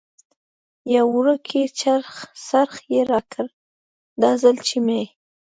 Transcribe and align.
یو 0.95 1.05
وړوکی 1.15 1.61
څرخ 2.45 2.73
یې 2.93 3.01
راکړ، 3.11 3.45
دا 4.21 4.31
ځل 4.41 4.57
چې 4.67 4.77
مې. 4.85 5.01